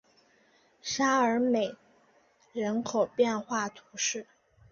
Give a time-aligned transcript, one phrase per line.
[0.81, 1.75] 沙尔梅
[2.53, 4.25] 人口变化图示